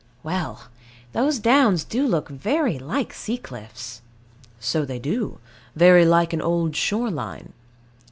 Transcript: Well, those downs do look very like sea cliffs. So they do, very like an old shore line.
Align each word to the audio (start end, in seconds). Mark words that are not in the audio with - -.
Well, 0.23 0.63
those 1.13 1.37
downs 1.37 1.83
do 1.83 2.07
look 2.07 2.27
very 2.27 2.79
like 2.79 3.13
sea 3.13 3.37
cliffs. 3.37 4.01
So 4.59 4.83
they 4.83 4.97
do, 4.97 5.37
very 5.75 6.05
like 6.05 6.33
an 6.33 6.41
old 6.41 6.75
shore 6.75 7.11
line. 7.11 7.53